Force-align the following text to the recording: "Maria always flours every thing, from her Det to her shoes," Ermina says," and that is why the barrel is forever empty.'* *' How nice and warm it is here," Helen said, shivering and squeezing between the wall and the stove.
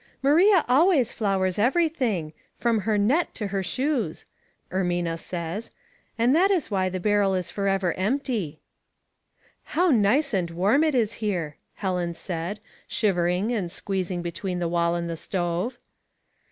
"Maria 0.23 0.65
always 0.67 1.11
flours 1.11 1.59
every 1.59 1.87
thing, 1.87 2.33
from 2.55 2.79
her 2.79 2.97
Det 2.97 3.35
to 3.35 3.47
her 3.49 3.61
shoes," 3.61 4.25
Ermina 4.71 5.15
says," 5.19 5.69
and 6.17 6.35
that 6.35 6.49
is 6.49 6.71
why 6.71 6.89
the 6.89 6.99
barrel 6.99 7.35
is 7.35 7.51
forever 7.51 7.93
empty.'* 7.93 8.59
*' 9.15 9.63
How 9.77 9.91
nice 9.91 10.33
and 10.33 10.49
warm 10.49 10.83
it 10.83 10.95
is 10.95 11.13
here," 11.21 11.55
Helen 11.75 12.15
said, 12.15 12.59
shivering 12.87 13.51
and 13.53 13.71
squeezing 13.71 14.23
between 14.23 14.57
the 14.57 14.67
wall 14.67 14.95
and 14.95 15.07
the 15.07 15.15
stove. 15.15 15.77